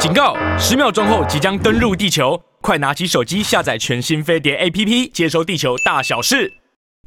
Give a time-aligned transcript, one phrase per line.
[0.00, 0.34] 警告！
[0.58, 6.50] 十秒钟后即将登陆地球，快拿起手机下载全新飞碟 APP，接收地球大小事。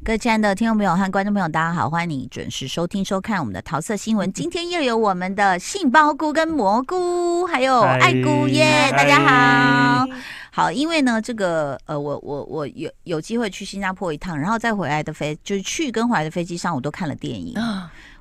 [0.04, 4.32] 各位亲爱的听众朋友和观众朋友，大家好，欢迎你准时收听收看我们的桃色新闻。
[4.32, 10.06] 今天又有我们的杏鲍菇跟蘑菇，还有爱菇耶，大家好。
[10.52, 17.56] 好，因为呢，这个呃，我我我有有机会去新加坡一趟，然后再回来的飞，就是去跟回来的飞机上，我都看了电影。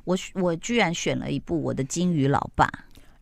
[0.04, 2.68] 我我居然选了一部我的金鱼老爸。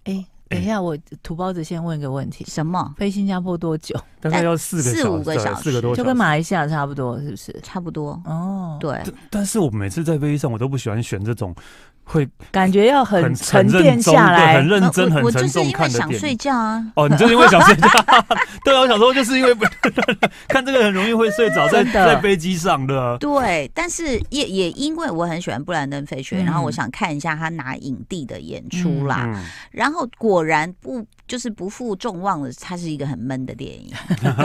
[0.05, 2.93] 哎，等一下，我土包子先问一个问题：什么？
[2.97, 3.98] 飞新加坡多久？
[4.20, 7.58] 大概要四个四五个小时，四个多小时，就跟马来西亚差不多，是不是？
[7.63, 8.21] 差不多。
[8.25, 9.02] 哦，对。
[9.30, 11.55] 但是我每次在飞机上，我都不喜欢选这种。
[12.11, 16.15] 会感觉要很沉淀下来，很认真、很沉重看的电影。
[16.15, 16.85] 我就是因为想睡觉啊！
[16.95, 17.88] 哦，你就是因为想睡觉？
[18.65, 19.55] 对啊，我想说就是因为
[20.49, 23.17] 看这个很容易会睡着，在在飞机上的。
[23.17, 29.30] 对，但是也也因为我很喜欢布兰登·费雪，然后我想看一下他拿影帝的演出啦。
[29.71, 33.89] 然后果然不就是不负众望的，它是一个很闷的电影。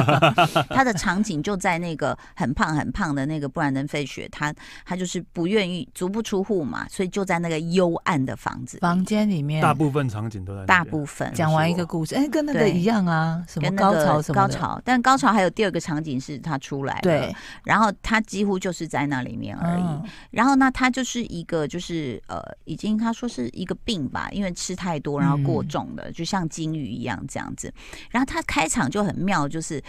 [0.71, 7.57] 它的场景就在那个很胖很胖的那个布兰登·费雪，他他就是不愿意足不出户嘛，所以就在那个。
[7.57, 10.65] 幽暗的房子，房间里面，大部分场景都在。
[10.66, 20.09] 大部分讲完一个故事，哎，跟那个一样啊，什么高潮什么高潮，但高潮还有第二个场景是他出来，对，然后他几乎就是在那里面而已。
[20.30, 27.73] 然后呢，他就是一个就是呃，已经他说是一个病吧，因为吃太多然后过重的，就像金鱼一样这样子。
[28.10, 29.82] 然后他开场就很妙，就是。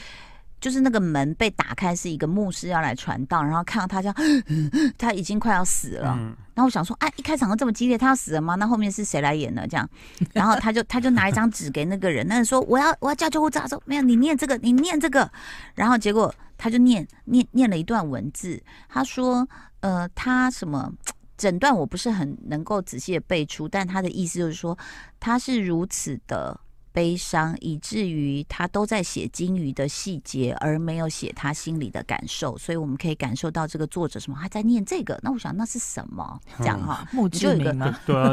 [0.59, 4.16] 就是那个门被打开，是一个牧师要来传道，然后看到他这样，
[4.97, 6.17] 他已经快要死了。
[6.55, 8.55] 然后我想说，哎，一开场都这么激烈，他要死了吗？
[8.55, 9.67] 那后面是谁来演呢？
[9.69, 9.88] 这样，
[10.33, 15.31] 然后他就他就拿一张纸给那个人，那人说我要我要叫救护车，他说没有，你念这个，你念这个。
[15.75, 19.47] 然后结果他就念念念了一段文字，他说，
[19.81, 20.91] 呃，他什么
[21.38, 24.75] 诊断我不是很能够仔细的背出，但他的意思就是说
[25.19, 26.59] 他是如此的。
[26.97, 32.57] 悲伤，以至于他都在写金鱼的细节，而没有写他心里的感受。
[32.57, 35.15] 所以我们可以感受到这个作者什么，他在念这个。
[35.21, 36.39] 那我想那是什么？
[36.57, 37.71] 这样哈，你就有一个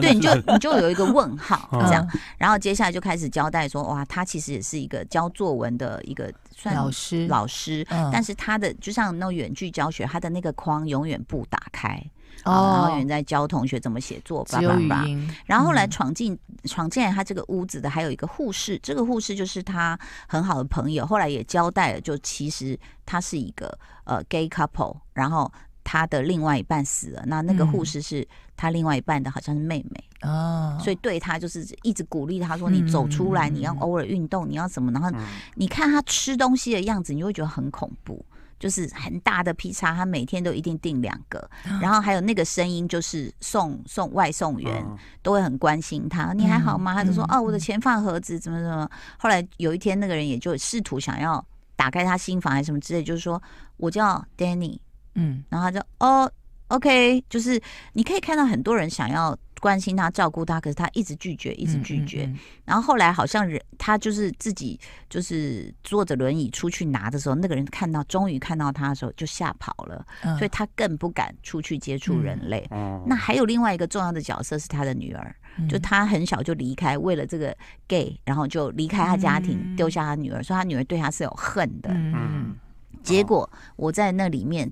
[0.01, 2.09] 对，你就你就有一个问号 这样。
[2.39, 12.03] 然后接下来就开始交代说，哇，他其实也是一个教作文的一个算老师老师，但是他的就像那种远距教学，他的那个框永远不打开。
[12.45, 15.05] 哦，然后有人在教同学怎么写作，叭叭叭。
[15.47, 21.07] 然后后来闯进闯进来他这个屋子的还有一个护士，这个护士就是他很好的朋友。
[21.07, 25.51] 后来也交代了，就其实他是一个呃 gay couple，然后
[25.83, 35.11] 他的另外一半死了，那那个护士是他另外一半的好像是妹妹哦，所以对他就是一直鼓励他说：“你走出来，你要偶尔运动，你要什么？”然后
[35.55, 38.25] 你看他吃东西的样子，你就会觉得很恐怖。
[38.65, 41.51] 就是很大的劈叉，他每天都一定订两个，
[41.83, 44.83] 然后还有那个声音，就是送送外送员
[45.23, 46.95] 都会很关心他，你还好吗？
[46.95, 48.89] 他就说哦，我的钱放盒子，怎么怎么。
[49.19, 51.45] 后来有一天，那个人也就试图想要
[51.77, 53.43] 打开他心房还是什么之类，就是说
[53.77, 54.79] 我叫 Danny，
[55.15, 56.33] 嗯，然后他就哦
[56.69, 57.61] ，OK，就是
[57.93, 59.37] 你可以看到很多人想要。
[59.65, 62.27] 关心他，照顾他，可是他一直拒绝，一直拒绝。
[62.27, 72.67] 嗯嗯嗯、然后后来好像人，他就是自己就是坐着轮椅出去拿的时候，那个人看到，终于看到他的时候就吓跑了，嗯、所以他更不敢出去接触人类。
[72.73, 77.57] 嗯、那还有另外一个重要的角色是他的女儿，嗯、就他很小就离开，为了这个
[77.89, 81.89] gay，然后就离开他家庭，丢、嗯、下他女儿，说他女儿对他是有恨的。
[81.91, 82.55] 嗯，
[83.03, 84.71] 结果我在那里面。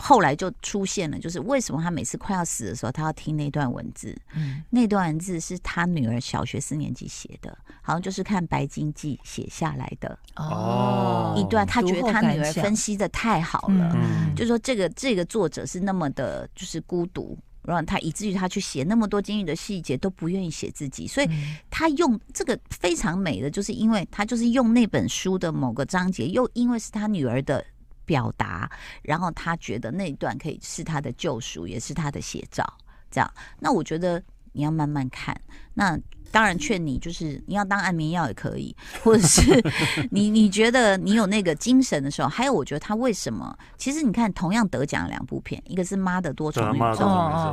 [0.00, 4.16] 后来就出现了，就是为什么他每次快要死的时候，他要听那段文字？
[4.34, 11.34] 嗯，那段文字是他女儿小学四年级写的，好像就是看《白鲸记》写下来的哦。
[11.36, 21.28] 一段他觉得他女儿分析的太好了，嗯，就说这个这个作者是那么的，就是孤独，然后他以至于他去写那么多监狱的细节都不愿意写自己，所以
[21.70, 27.64] 他用这个非常美的，就是因为他就是用那本书的某个章节，又因为是他女儿的。
[28.08, 28.68] 表达，
[29.02, 32.64] 然后他觉得那一段可以是他的救赎，也是他的写照。
[33.10, 35.38] 这样，那我觉得你要慢慢看。
[35.74, 36.00] 那。
[36.30, 39.62] 当然劝你，就是你要当安眠药也可以，或者是
[40.10, 43.56] 你你觉得你有那个精神的时候，还有我觉得他为什么？
[43.76, 46.84] 其实你看，同样得奖两部片，一个是《妈的多重宇宙》，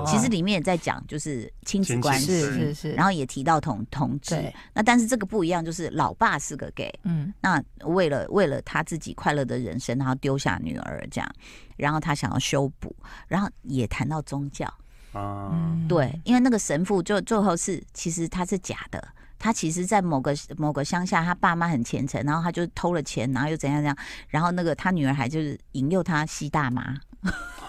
[0.06, 4.36] 其实里面也在讲就是亲子关系，是是是，然后也提到同同志。
[4.74, 11.32] 那但是这个不一样，就是老爸是个 gay，嗯，那为了为了他自己快乐的人生，然后丢下女儿这样，
[11.78, 12.96] 然后他想要修补，
[13.28, 14.72] 然后也谈到宗教。
[15.16, 19.02] 嗯，对，因为那个神父就最后是，其实他是假的，
[19.40, 23.98] 他其实，在某个某个乡下，他爸妈很虔诚，然后他就偷了钱，然后又怎样怎样，
[24.28, 26.96] 然后那个他女儿还就是引诱他吸大麻，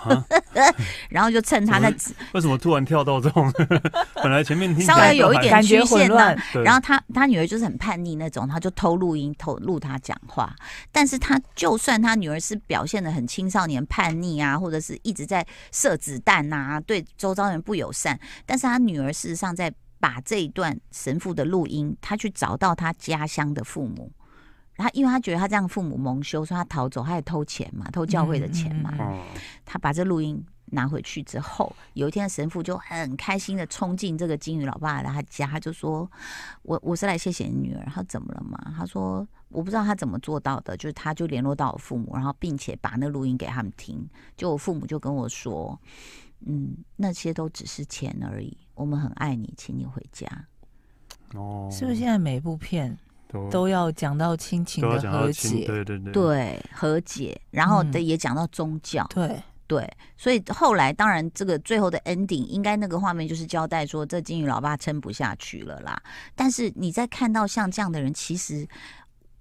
[1.10, 1.92] 然后就趁他在
[2.32, 3.52] 为什么突然跳到这种？
[4.22, 10.54] 本来前面听稍微有一点局限呢，对然后他他女儿就是很叛逆那种，他就偷录音偷录他讲话。
[10.92, 18.16] 但是他就算他女儿是表现的很青少年叛逆啊，或者是一直在射子弹啊，对周遭人不友善，
[18.46, 24.12] 但是他女儿事实上在把这一段神父的录音，他去找到他家乡的父母。
[24.76, 28.90] 他因为他觉得他这样父母蒙羞，所以他逃走，他也偷钱嘛，偷教会的钱嘛。
[28.94, 36.10] 嗯嗯嗯、他把这录音拿回去之后，有一天神父就很开心的冲进这个金鱼老爸的他家，他就说
[36.62, 38.74] ：“我我是来谢谢你女儿。”他怎么了嘛？
[38.76, 44.06] 他说：“我不知道他怎么做到的，就是他就联络到我父母，然后并且把那录音给他们听。
[44.36, 45.78] 就我父母就跟我说
[46.44, 50.26] ：‘嗯，那些都只是钱而已，我们很爱你，请你回家。’
[51.34, 52.98] 哦，是不是现在每一部片？”
[53.50, 66.00] 都要讲到亲情的和解，对对对，对和解，然后的也讲到宗教，嗯、对对，所以后来当然这个最后的 ending 应该那个画面就是交代说这金鱼老爸撑不下去了啦。
[66.34, 68.66] 但是你在看到像这样的人，其实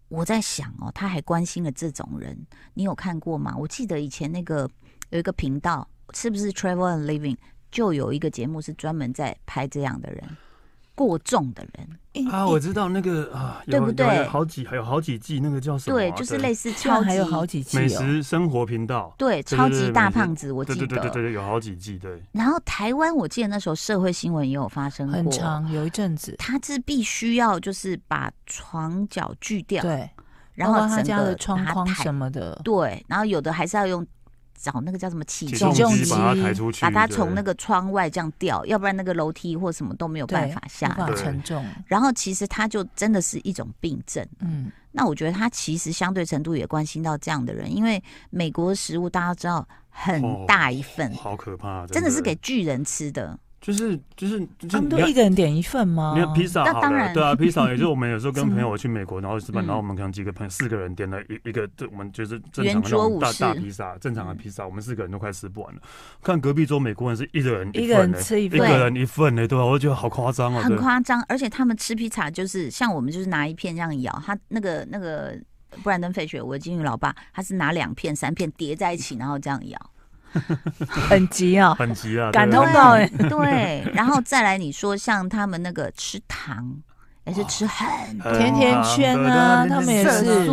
[0.07, 2.35] 我在想哦，他还关心了这种人，
[2.73, 3.55] 你有看过吗？
[3.55, 4.67] 我记得以前那个
[5.11, 7.37] 有一个频道，是不是 Travel and Living
[7.71, 10.37] 就有一个节目是专门在拍这样的人。
[10.95, 14.25] 过重的人啊，我知道那个啊，对不对？
[14.25, 15.97] 好几还有好几季，那个叫什么？
[15.97, 22.23] 对，就是类似超级还有好几季美食生活频道，对，超级大胖子，我记得，对对对对，有好几季，对。
[22.31, 30.09] 然后台湾，我记得那时候社会新闻也有发生过，很长有一阵子，他是必须要就是把床脚锯掉，对，
[30.53, 34.05] 然后他家的窗框什么的，对，然后有的还是要用。
[34.55, 41.63] 找那个叫什么起重机把它抬出去，把它从那个窗外这样吊，要不然那个楼梯或什么都没有办法下来，沉重。
[41.85, 44.25] 然后其实它就真的是一种病症。
[44.39, 53.37] 嗯，那我觉得它其实相对程度也关心到这样的人，因为美国食物大家知道很大一份，好可怕，真的是给巨人吃的。
[53.65, 56.13] 就是就是，他们都一个人点一份吗？
[56.15, 65.81] 你看披萨，好了，对啊，披萨也是我们有时候跟 朋友去美国，然后吃饭，然后我们可能几个朋友四个人点了一一个，这我们就是正常的那种大大披萨，正常的披萨，我们四个人都快吃不完了。
[66.21, 71.19] 看隔壁桌美国人是一个人一个人吃一份，一个人一份呢，对啊，我觉得好夸张哦，很夸张。
[71.27, 75.35] 而且他们吃披萨就是像我们就是拿一片这样咬，他那个那个
[75.81, 79.79] 布兰登费雪，我的金鱼老爸，他是拿两片三片叠在一起，然后这样咬。
[81.09, 86.75] 很急啊，很急啊，感动到哎，对，然后再来你说像他们那个吃糖，
[87.25, 90.49] 也是吃很甜甜圈啊，他们也是。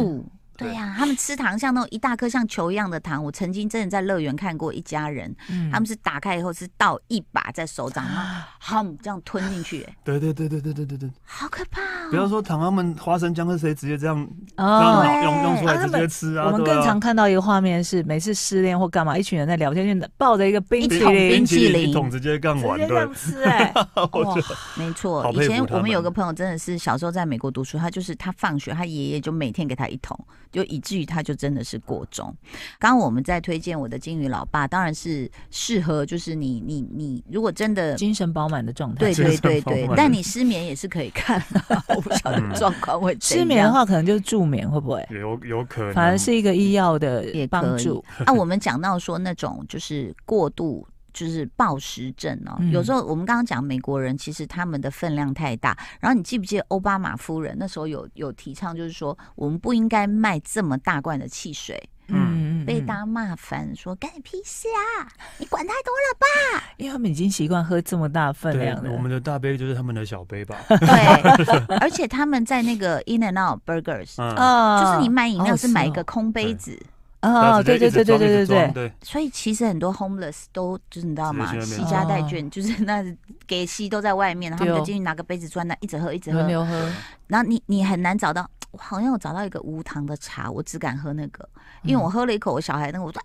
[0.56, 3.22] 对呀、啊，他们吃糖像那种一大颗像球一样的糖。
[3.22, 8.24] 我曾经真的在乐园看过一家人，嗯、他们是打开以后是倒一把在手掌上，
[8.60, 9.86] 哼，这样吞进去。
[10.04, 12.10] 对对对对对对对对，好可怕、哦！
[12.10, 14.16] 不要说糖，他们花生酱是谁直接这样
[14.56, 16.46] 哦，用用出来直接吃啊。
[16.46, 24.34] 我们更常看到一个画面是，每次失恋或干嘛，一群人在聊天，就抱着一个冰淇淋，冰淇淋一桶直接干完，这样吃 哎，哇，
[24.76, 25.30] 没错。
[25.32, 30.18] 以前我们有个朋友真的是小时候在美国读书，他就是他放学，他爷爷就每天给他一桶。
[30.52, 32.32] 就以至于他就真的是过重。
[32.78, 39.88] 刚刚我们在推荐我的金鱼老爸，当然是适合就是你你你如果真的精神饱满的状态，对对对对。
[39.96, 41.42] 但你失眠也是可以看，
[41.96, 45.04] 我不晓得状况会失眠的话，可能就是助眠会不会？
[45.10, 48.04] 有有可能，反而是一个医药的也帮助。
[48.26, 50.86] 啊，我们讲到说那种就是过度。
[51.12, 66.64] 就是暴食症哦，有时候我们刚刚讲美国人其实他们的分量太大，然后你记不记得奥巴马夫人那时候有有提倡，就是说我们不应该卖这么大罐的汽水，嗯，被大家骂翻，说干你屁事啊，你管太多了吧？
[66.78, 70.56] 因为他们已经习惯喝这么大分量了，我们的大杯就是他们的小杯吧？
[70.68, 76.78] 对，而且他们在那个 In and Out Burgers，就是你买饮料是买一个空杯子。
[77.22, 81.54] 哦，对对对对对对对，所以其实很多 homeless 都就是你知道吗？
[81.64, 83.00] 携家带眷，就是那
[83.46, 86.90] 给息都在外面，他们就进去拿个杯子装那一直喝一直喝，没有喝。
[87.28, 91.48] 然后你你很难找到，我好像有找到一个无糖的茶，我只敢喝那个，
[91.84, 93.22] 因为我喝了一口我小孩那个，我说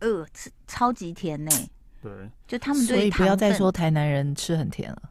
[0.00, 1.52] 呃吃，超级甜呢。
[2.02, 2.10] 对，
[2.48, 5.02] 就他们所以不要再说台南人吃很甜了，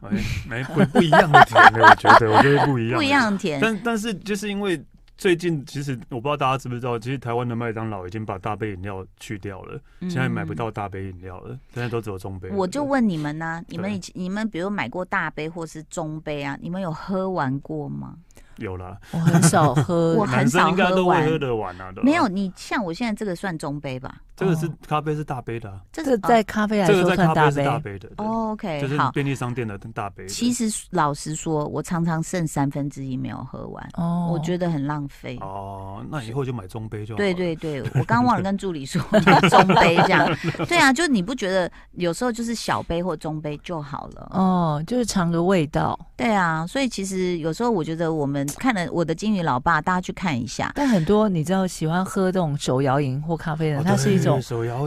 [0.46, 4.84] 没不不一样的甜的，我觉得我觉得不一样， 不一样的甜，但但是就是因为。
[5.22, 12.48] 最近其实我不知道大家知不知道，其实台湾的麦当劳已经把大杯饮料去掉了，现在买不到大杯饮料了，现在都只有中杯。
[12.50, 16.58] 我就问你们呢，你们以前你们比如买过大杯或是中杯啊？
[16.60, 18.16] 你们有喝完过吗？
[18.56, 21.28] 有啦，我很少喝， 我很少喝完。
[21.28, 24.16] 喝得完啊，没有，你像我现在这个算中杯吧？
[24.34, 28.08] 这个是咖啡是大杯的，这个在咖啡来说算大杯，大杯的。
[28.16, 30.26] OK，就是便利商店的大杯。
[30.26, 35.38] 其实老实说，我常常剩三分之一没有喝完，哦，我觉得很浪费。
[35.40, 37.18] 哦，那以后就买中杯就好。
[37.18, 39.00] 对对对， 我刚忘了跟助理说
[39.48, 40.26] 中杯这样。
[40.66, 44.28] 对啊，就是你不觉得有时候就是小杯或中杯就好了？
[44.32, 45.96] 哦，就是尝个味道。
[46.16, 50.72] 对啊，所以其实有时候我觉得我们看了我的金鱼老爸，大家去看一下。
[50.74, 54.40] 但很多你知道喜欢喝这种手摇饮或咖啡的，它是一种。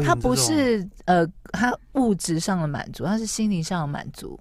[0.03, 4.39] 它不是呃，它物质上的满足，它是心灵上的满足。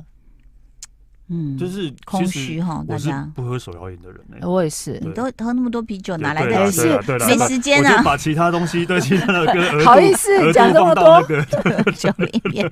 [1.29, 5.01] 嗯，就是空虚哈，大家不喝手摇饮的人呢，我也是。
[5.01, 7.01] 你都喝那么多啤酒，哪来的是？
[7.27, 8.03] 没时间啊！
[8.03, 11.23] 把其他东西对其他的歌， 好意思讲这么多
[11.97, 12.71] 酒里面。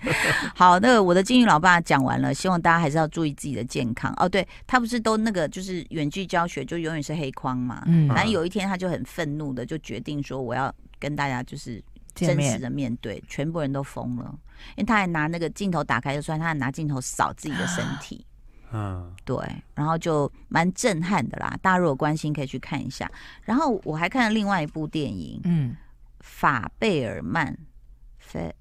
[0.55, 4.29] 好，那个我的金鱼老爸讲完了，希望大家还是要注意自己的健康哦。
[4.29, 7.83] 对，他不是都那个就是远距教学，就永远是黑框嘛。
[7.87, 8.07] 嗯。
[8.09, 11.83] 反正有一天他就很愤怒的就决定说，我要跟大家就是。
[12.15, 14.35] 真实的面对，全部人都疯了，
[14.77, 18.23] 因为他还拿那个镜头打开就算，他还拿镜头扫自己的身体，
[18.73, 19.37] 嗯，对，
[19.75, 21.57] 然后就蛮震撼的啦。
[21.63, 23.11] 大家如果关心，可以去看一下。
[23.43, 25.77] 然后我还看了另外一部电影，嗯，
[26.21, 27.57] 法贝尔曼，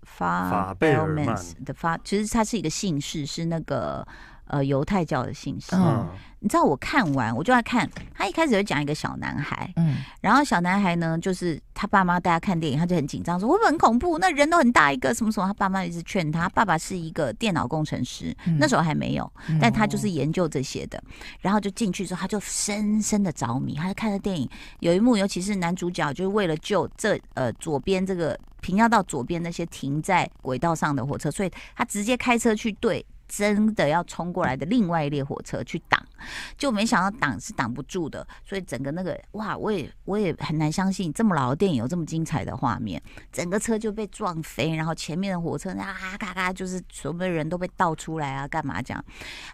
[0.03, 1.25] 法法贝尔曼
[1.65, 4.07] 的法，其实它是一个姓氏，是那个。
[4.51, 6.05] 呃，犹太教的信息，嗯，
[6.39, 14.19] 你知道我看完我就在看，他一开始就讲一个小男孩，嗯，然后小男孩呢，就是他爸妈带他看电影，他就很紧张，说会不会很恐怖？
[14.19, 15.47] 那人都很大一个，什么什么？
[15.47, 19.31] 他爸妈一直劝他，爸爸是一个电脑工程师，嗯，那时候还没有，
[19.61, 21.01] 但他就是研究这些的，
[21.39, 24.49] 然后就进去之后，他就深深的着迷，他就看了电影，
[24.81, 33.05] 有一幕，尤其是男主角就是为了救这呃左边这个平要到左边那些停在轨道上的火车，所以他直接开车去对。
[33.33, 36.05] 真的要冲过来的另外一列火车去挡，
[36.57, 49.01] 就没想到挡是挡不住的，所以整个那个哇，我也我也很难相信这么老的电影有这么精彩的画面，整个车就被撞飞，然后前面的火车啊咔咔，就是所有的人都被倒出来啊，干嘛这样？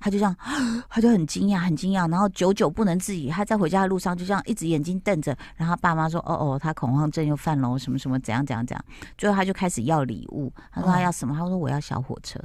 [0.01, 0.35] 他就这样，
[0.89, 8.85] 他就很惊讶，很惊讶，然后久久不能自已，他在回家的路上就这样一直眼睛瞪着，然后爸妈说：“哦哦，他恐慌症又犯了，什么什么怎样怎样怎样。”
[9.19, 11.35] 最后他就开始要礼物，他说他要什么？
[11.35, 12.41] 他说我要小火车。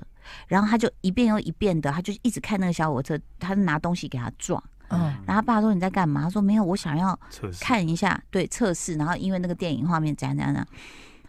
[0.49, 4.63] 然后他就一遍又一遍的，他就一直看那个小火车，他就拿东西给他撞。
[4.89, 6.23] 嗯，然后他爸说，你在干嘛？
[6.23, 7.19] 他说没有，我想要
[7.61, 8.95] 看一下，对，测试。
[8.97, 10.67] 然后因为那个电影画面怎样怎样的。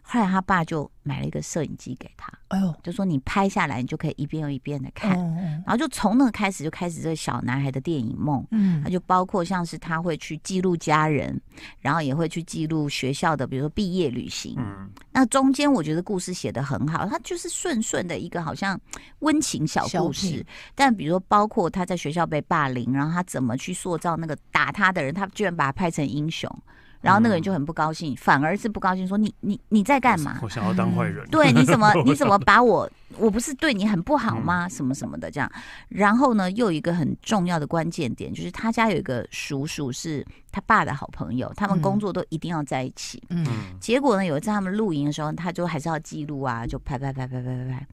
[0.05, 5.17] 后来他爸就买了一个摄影机给他，哎呦，就说你拍下来，你就可以一遍又一遍的看。
[5.65, 11.41] 然后就从那个开始就开始这个小男孩的电影梦，嗯，他就包括像是他会去记录家人，
[11.79, 14.55] 然后也会去记录学校的，比如说毕业旅行。
[14.57, 18.79] 嗯，那中间我觉得故事写的很好，他就是顺顺的一个好像
[19.19, 20.45] 温情小故事。
[20.75, 26.49] 但比如说包括他在学校被霸凌，然后他怎么去塑造那个打他的人，他居然把他拍成英雄。
[27.03, 30.39] 然后那个人就很不高兴，反而是不高兴，说你你你在干嘛？
[30.41, 31.27] 我想要当坏人。
[31.27, 32.89] 对，你怎么 你怎么把我？
[33.17, 34.69] 我不是对你很不好吗？
[34.69, 35.51] 什么什么的这样。
[35.89, 43.21] 然后呢，又有一个很重要的关键点，就是他家有一个叔叔是他爸的好朋友，他们工作都一定要在一起。
[43.29, 43.45] 嗯。
[43.81, 47.87] 结果呢，有一次他们露营的时候，他就还是要记录啊，就拍拍拍拍拍拍拍。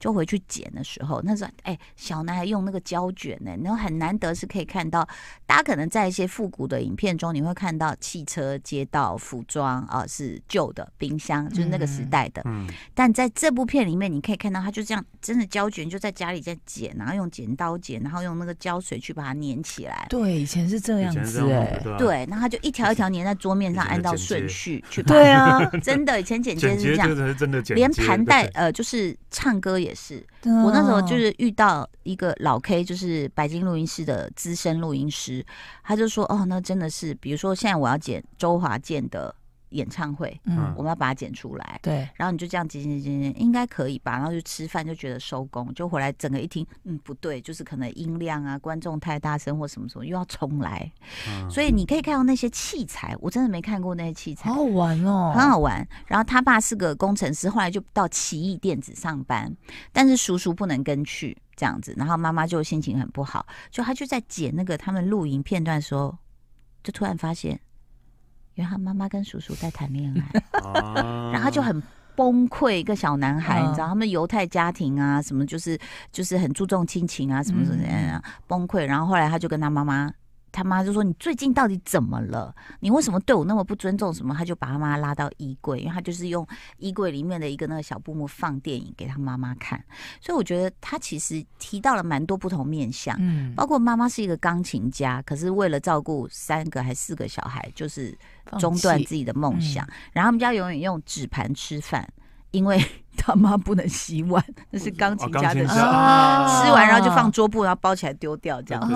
[0.00, 5.06] 就回去剪的时候，那时候哎，小男孩用那个胶卷呢，然后很难得是可以看到。
[5.46, 12.40] 大家可能在一些复古的影片中，你会看到汽车、街道、服装啊，是旧的冰箱，就是那个时代的。
[12.46, 12.66] 嗯。
[12.94, 20.06] 但在这部片里面，你可以看到他就这样，真的胶卷就在家里在剪，然后用剪刀剪，然后用那个胶水去把它粘起来。
[20.08, 21.78] 对，以前是这样子哎。
[21.98, 25.14] 对，然后他就一条一条粘在桌面上，按照顺序去拍。
[25.14, 27.10] 对啊，真的，以前剪接是这样。
[27.74, 29.89] 连盘带呃，就是唱歌也。
[29.90, 30.24] 也是，
[30.64, 35.44] 我那时候就是遇到一个老 K，就是白金录音室的资深录音师，
[35.82, 39.34] 他就说：“哦，那真的是，比如说现在我要剪周华健的。”
[39.70, 44.12] 演唱会，嗯，我们要把它剪出来，对，然后你就这样剪剪剪剪，应该可以吧？
[44.12, 50.90] 然后就吃饭，就觉得收工，就回来整个一听，嗯，不对，就是可能音量啊，观众太大声或什么什么，又要重来。
[51.28, 55.86] 嗯，所以你可以看到那些器材，我真的没看过那些器材，好好玩哦，很好玩。
[56.06, 59.54] 然后他爸是个工程师，后来就到奇异电子上班，
[59.92, 66.16] 但是叔叔不能跟去这样子，然后妈妈就心情很不好，就他就在剪那个他们录影片段的时候，
[66.82, 67.60] 就突然发现。
[68.60, 70.40] 因为他妈妈跟叔叔在谈恋爱，
[71.32, 71.82] 然后他就很
[72.14, 72.72] 崩溃。
[72.76, 75.78] 一个小男孩，你知道，他们犹太家庭啊，什么就是
[76.12, 78.84] 就是很注重亲情啊，什么什么啊崩溃。
[78.84, 80.12] 然后后来他就跟他妈妈
[80.52, 82.54] 他妈就说：“你最近到底怎么了？
[82.80, 84.12] 你为什么对我那么不尊重？
[84.12, 86.46] 什么？”他就把他妈拉到衣柜，因为他就是用
[86.78, 89.82] 衣柜里面的一个那个小布幕放电影给他妈妈看。
[90.20, 98.16] 所以我觉得他其实提到了蛮多不同面向，嗯，包括妈妈是一个钢琴家，可是为了照顾三个还四个小孩，就是
[98.58, 99.84] 中断自己的梦想。
[99.86, 102.08] 嗯、然后他们家永远用纸盘吃饭，
[102.50, 102.82] 因为。
[103.22, 105.78] 他妈不能洗碗，那是钢琴家的事。
[105.78, 108.94] 啊、吃完然后就放桌布，然后包起来丢掉，这样子。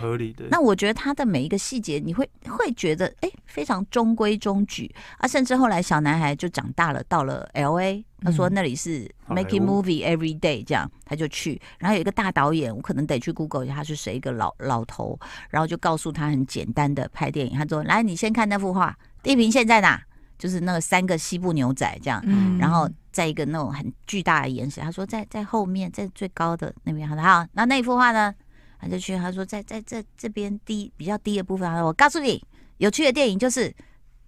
[0.00, 0.44] 合理的。
[0.50, 5.28] 那我觉得他的每一个细节，你会会觉得哎、欸，非常中规中矩啊。
[5.28, 11.60] 甚至后来小男孩就长大了，到了 L A，他说那里是 making movie every day，这样他就去。
[11.78, 15.16] 然后有一个大导演，我可能得去 Google 一下他是谁，一个老老头，
[15.48, 17.56] 然后就告诉他很简单的拍电影。
[17.56, 20.02] 他说：“来，你先看那幅画，地平线在哪？
[20.40, 22.20] 就是那个三个西部牛仔这样。
[22.26, 22.90] 嗯”然后。
[23.12, 27.08] 在一个那种很巨大的岩石，他说在在后面，在最高的那边。
[27.08, 28.32] 好的，好，那那一幅画呢？
[28.78, 31.68] 他就去，他说在在这这边低比较低的部分。
[31.68, 32.40] 他说我告诉你，
[32.76, 33.74] 有趣的电影就是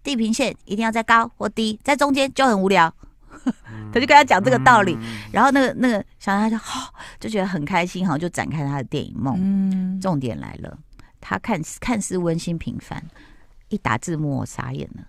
[0.03, 2.93] 地平线一定要在高或低，在中间就很无聊。
[3.95, 4.99] 他就跟他讲这个道理，
[5.31, 9.37] 然后那个那个小男孩就好，就觉得很开心，好像就展开他的电影梦。
[9.39, 10.77] 嗯，重点来了，
[11.21, 13.01] 他看看似温馨平凡，
[13.69, 15.05] 一打字幕我傻眼了，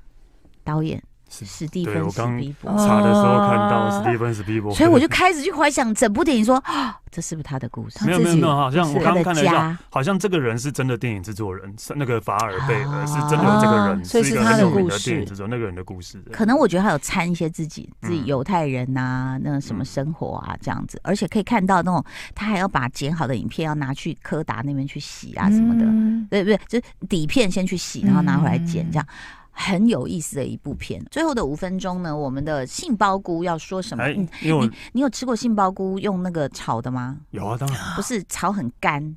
[0.63, 1.01] 导演。
[1.29, 8.05] 史蒂芬史匹柏，查的时候看到史蒂芬史匹柏，所以我就开始去怀想整部电影，说啊，这是不是他的故事？
[8.05, 16.23] 没有没有没有，好像我刚刚看了一下，好像这个人是真的电影制作人，是那个法尔贝尔是真的有这个人，所以是他的故事，电影制作那个人的故事。
[16.31, 22.05] 可能我觉得他有掺一些自己自己犹太人呐，那什么生活啊这样子，而且可以看到那种
[22.35, 25.85] 他还要把剪好的影片要拿去柯达那边去洗啊什么的，
[26.29, 26.59] 对不对？
[26.67, 29.07] 就是底片先去洗，然后拿回来剪这样。
[29.53, 31.01] 很有意思的一部片。
[31.09, 34.03] 最后的五分钟呢，我们的杏鲍菇要说什么？
[34.03, 37.17] 欸、你你有吃过杏鲍菇用那个炒的吗？
[37.31, 39.15] 有啊，当然不是炒很干，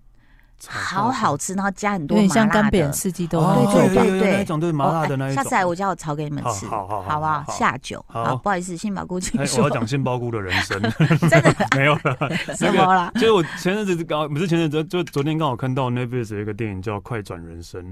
[0.68, 3.40] 好好吃，然后加很多麻辣的，像干煸四季豆，
[3.72, 5.42] 对对对对，那种对麻辣的那一种。
[5.42, 7.44] 下次来我家我炒给你们吃，好好好不好？
[7.48, 8.04] 下酒。
[8.08, 9.64] 好，不好意思，杏鲍菇请说。
[9.64, 10.80] 我要讲杏鲍菇的人生，
[11.28, 13.10] 真的没有了，什么了？
[13.14, 17.82] 就是我前阵子刚不是前阵子，就昨天刚好看到 Netflix 有一个电影叫《快转人生》，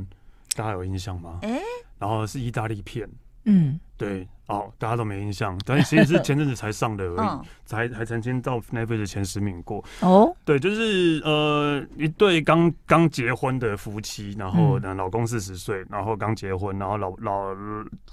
[0.54, 1.38] 大家有印象吗？
[1.42, 1.60] 哎。
[1.98, 3.08] 然后是意大利片，
[3.44, 4.28] 嗯，对。
[4.46, 9.82] 哦，大家都没印象，但其实是前阵子才上的而已， 嗯、才还曾经到 Netflix 前十名过。
[10.00, 17.56] 哦，对，就是呃一对刚刚结婚的夫妻，然后呢老公四十岁，然后刚结婚，然后老老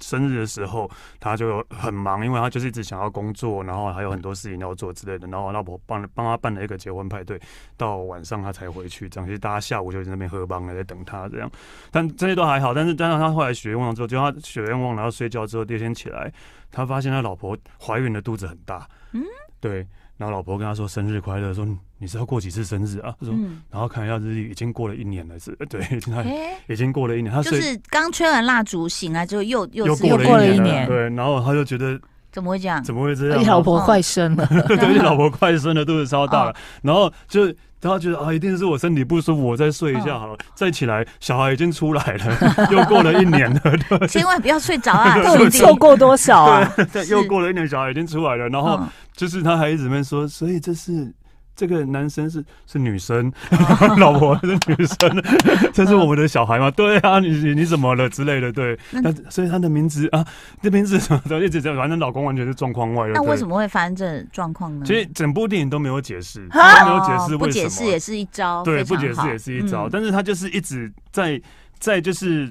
[0.00, 7.38] 生日的时候他就很忙，因为他就是一直想要工作，然后还有很多事情要做之类的，然后老婆帮帮他办了一个结婚派对，
[7.76, 11.50] 到晚上他才回去，这样其实大家下午就在那边喝帮了，在等他这样，
[11.90, 16.32] 但这些都还好，但是但是他后来许愿望之后，就他许愿望，然后睡觉之后第二天起来。
[16.74, 19.22] 他发现他老婆怀孕的肚子很大，嗯，
[19.60, 19.86] 对，
[20.22, 21.66] 然后老婆跟他说生日快乐，说
[21.98, 23.12] 你是要过几次生日啊？
[23.18, 23.34] 他说，
[23.68, 26.24] 然后看一下日历，已经过了一年了，是，对，他
[26.68, 32.00] 已经过了一年，他就是刚吹完蜡烛醒来之后又又又过了一年，对，然后他就觉得
[32.32, 32.82] 怎么会这样？
[32.82, 33.44] 怎么会这样？
[33.44, 37.54] 老婆快生了， 对，你老婆快生了，肚子超大了，然后就。
[37.82, 42.38] 然后觉得啊，一定是我身体不舒服，我再睡一下好了，再起来，小孩已经出来了，
[42.70, 45.20] 又过了一年了，对， 千万不要睡着啊！
[45.20, 46.72] 到底错过多少啊？
[46.92, 48.80] 对，又过了一年，小孩已经出来了，然后
[49.16, 51.12] 就是他还一直在说，所以这是。
[51.54, 53.32] 这个男生是是女生，
[53.98, 55.22] 老婆是女生，
[55.72, 56.70] 这是我们的小孩吗？
[56.70, 58.52] 对啊，你你你怎么了之类的？
[58.52, 60.24] 对，那所以他的名字啊，
[60.62, 63.12] 这名字什么的，一直在，反正老公完全是状况外的。
[63.14, 64.84] 那为什么会发生这状况呢？
[64.86, 71.40] 其实整部电影都没有解释，没有解释为什么，不解释也是一招，对，不解释也是一招，但是他就是一直在
[71.78, 72.50] 在就是。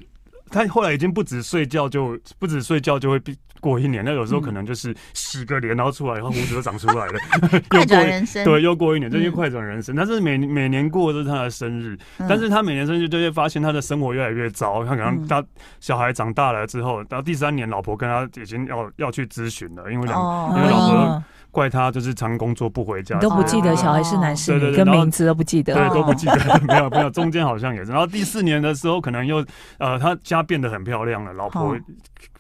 [0.54, 3.18] 他后来已经不止睡觉，就不止睡觉就会
[3.62, 4.04] 过一年。
[4.04, 7.14] 那有时候可能就是洗个脸，然后出来，然后胡子都长出来了。
[7.70, 9.96] 快转人生，对，又过一年，这些快转人生。
[9.96, 11.98] 但是每每年过的都是他的生日，
[12.28, 14.84] 但是他每年生日就会发现他的生活越来越糟。
[14.84, 15.42] 他可能他
[15.80, 20.20] 小孩长大了之后，到第三年，老婆跟他已经要要去咨询了，因为两
[20.58, 21.24] 因为老婆。
[21.52, 27.92] 怪他就是常工作不回家，都不记得小孩是男是女，跟名字都不记得，对，都不记得， 没有没有，中间好像也是。
[27.92, 29.46] 然后第四年的时候，可能又
[29.78, 31.76] 呃，他家变得很漂亮了，老婆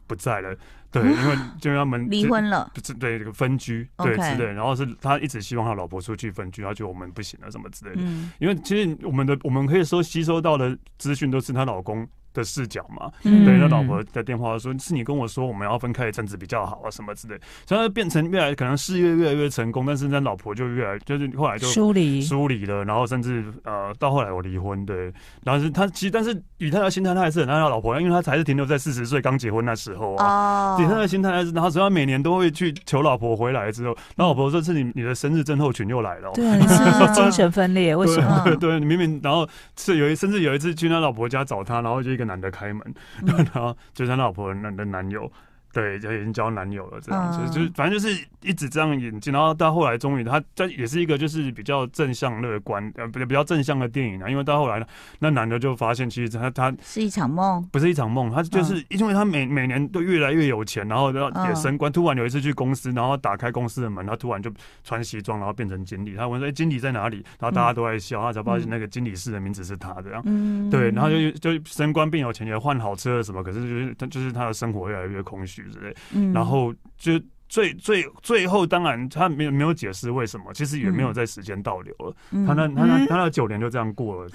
[0.07, 0.55] 不在了，
[0.91, 4.51] 对， 因为就他们离婚了，对，这个分居，对，之类。
[4.51, 8.01] 然后是他一直希望他老婆出去分居，他觉得我们不行了，什么之类的。
[8.39, 13.11] 因为其实我们的我们可以说吸收到的资讯都是她老公的视角嘛。
[13.23, 24.85] 嗯、对，那老婆的电话说：“是你跟我说我们要分开一阵子比较好啊，什么之类。”所以他变成越来可能事业越来越成功，但是那老婆就越来就是后来就疏离疏离了，然后甚至呃到后来我离婚。
[24.85, 25.11] 对，
[25.43, 30.77] 然后是他其实但是以他的心态，他还是很爱他老婆，因为他还是停留在四十岁刚结婚那时候啊。
[30.81, 37.95] 以他的心态还是，然后只要每年都会去求老婆回来之后，那老婆说：“是你你的生日症候群又来了。”对， 是精神分裂？
[37.95, 38.55] 为什么？
[38.59, 42.81] 对，明明然后是有一甚至有一次去他老婆家找他，然后就一个男的开门，
[43.23, 45.31] 嗯、 然后就是他老婆的的男友。
[45.73, 54.85] 对，就已经交男友了，这样子，嗯、就是反正就是一直这样演进，然后到后来终于他这也是一个就是比较正向乐观呃，比比较正向的电影啊，因为到后来呢，
[55.19, 64.51] 那男的就发现其实他他是一场梦，不是一场梦，他就是因为他每每年都越来越有钱，然后要也升官，突然有一次去公司，然后打开公司的门，他突然就
[64.83, 76.31] 穿西装，然后变成经理，他问说：“哎，经理在哪里？”然后大家都在笑，他才发现那个经理室的名字是他的，嗯，对，然后就就升官变有钱，也换好车什么，可是就是他就是他的生活越来越空虚之类，嗯。
[76.33, 77.19] 然后就
[77.49, 82.15] 最最最后，当然他没有没有解释为什么，其实也没有在时间倒流了。
[82.31, 84.29] 嗯、他那他那他那九年就这样过了，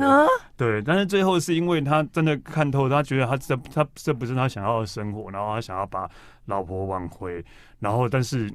[0.57, 0.83] 对。
[0.83, 6.09] 但是最后是因为他真的看透，他觉得他这他这不是他想要的生活，然后他想要把
[6.45, 7.45] 老婆挽回，
[7.81, 8.53] 然后但是。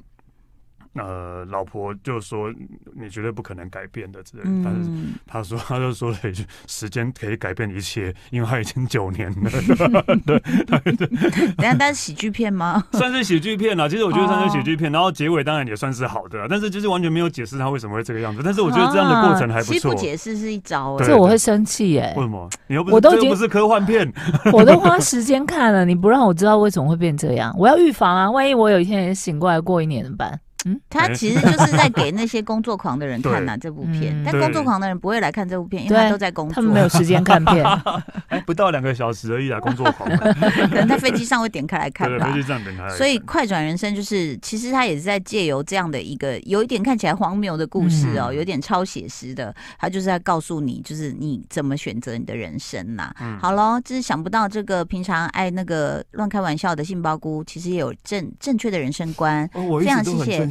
[0.96, 2.52] 呃，老婆就说
[2.94, 4.90] 你绝对不可能改变的之类，嗯、但是
[5.26, 9.50] 他说他就说了一句：“时间可以改变一切，因为他已经九年了。
[10.26, 11.08] ”对对对，
[11.56, 12.84] 等下，但是喜剧片吗？
[12.92, 13.88] 算是喜剧片啊。
[13.88, 18.42] 其实我觉得算是喜剧片，哦、然后结尾当然也算是好的，但是就是完全没有解释他为什么会这个样子。
[18.44, 19.72] 但是我觉得这样的过程还不错。
[19.72, 22.14] 啊、其实不解释是一招，这我会生气耶。
[22.18, 22.50] 为什么？
[22.68, 24.12] 你又不是我都已经不是科幻片，
[24.52, 28.30] 我都花时间看了，你不让我知道为什么会变这样，我要预防啊！
[28.30, 30.40] 万一我有一天也醒过来过一年怎么办？
[30.66, 34.22] 嗯， 他其实就是在给那些工作狂的人看呐，这部片。
[34.24, 37.66] 但工作狂的人不会来看这部片，因为他都在工作，他们没有时间看片。
[38.30, 40.10] 哎，不到两个小时而已啊，工作狂。
[40.18, 42.32] 可能在飞机上会点开来看吧。
[42.32, 42.88] 飞机上点开。
[42.90, 53.12] 所以快转人生就是，其实他也是在借由这样的一个有一点看起来荒谬的故事哦，有点超写实的，他就是在告诉你，就是你怎么选择你的人生呐。
[53.40, 59.50] 好喽，就是想不到这个平常爱那个乱开玩笑的杏鲍菇，其实也有正正确的人生观。
[59.80, 60.51] 非常谢谢。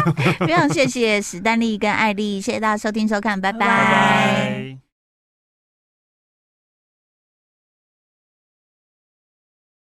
[0.46, 3.58] 非常谢谢史丹利跟艾丽，谢谢大家收听收看，拜拜。
[3.58, 4.91] 拜拜。